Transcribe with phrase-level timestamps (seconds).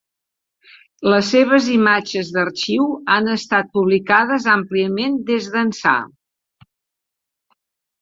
[1.13, 5.97] Les seves imatges d'arxiu han estat publicades àmpliament des d'ençà.